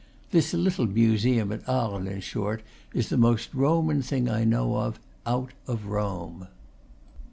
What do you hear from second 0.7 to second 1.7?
Museum at